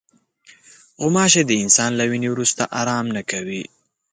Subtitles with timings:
[1.01, 3.63] غوماشې د انسان له وینې وروسته آرام نه کوي.